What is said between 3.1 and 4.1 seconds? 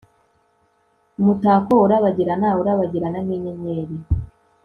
nkinyenyeri